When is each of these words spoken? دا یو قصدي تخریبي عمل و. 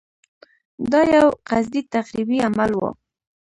دا 0.91 1.01
یو 1.15 1.27
قصدي 1.49 1.81
تخریبي 1.95 2.37
عمل 2.47 2.71
و. 2.75 2.81